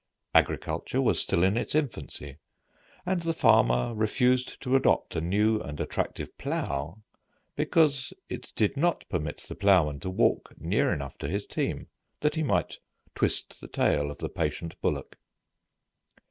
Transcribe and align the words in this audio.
Agriculture 0.33 0.99
was 0.99 1.19
still 1.19 1.43
in 1.43 1.55
its 1.55 1.75
infancy, 1.75 2.37
and 3.05 3.21
the 3.21 3.35
farmer 3.35 3.93
refused 3.93 4.59
to 4.59 4.75
adopt 4.75 5.15
a 5.15 5.21
new 5.21 5.59
and 5.59 5.79
attractive 5.79 6.35
plough 6.39 6.97
because 7.55 8.11
it 8.27 8.51
did 8.55 8.75
not 8.75 9.07
permit 9.09 9.45
the 9.47 9.53
ploughman 9.53 9.99
to 9.99 10.09
walk 10.09 10.55
near 10.59 10.91
enough 10.91 11.19
to 11.19 11.29
his 11.29 11.45
team, 11.45 11.87
that 12.21 12.33
he 12.33 12.41
might 12.41 12.79
twist 13.13 13.61
the 13.61 13.67
tail 13.67 14.09
of 14.09 14.17
the 14.17 14.27
patient 14.29 14.73
bullock. 14.81 15.17